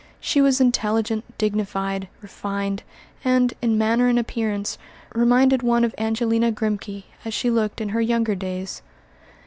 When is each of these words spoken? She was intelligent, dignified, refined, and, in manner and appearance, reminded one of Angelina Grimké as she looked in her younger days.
She 0.19 0.41
was 0.41 0.59
intelligent, 0.59 1.25
dignified, 1.37 2.07
refined, 2.23 2.81
and, 3.23 3.53
in 3.61 3.77
manner 3.77 4.07
and 4.07 4.17
appearance, 4.17 4.79
reminded 5.13 5.61
one 5.61 5.83
of 5.83 5.93
Angelina 5.95 6.51
Grimké 6.51 7.03
as 7.23 7.35
she 7.35 7.51
looked 7.51 7.79
in 7.79 7.89
her 7.89 8.01
younger 8.01 8.33
days. 8.33 8.81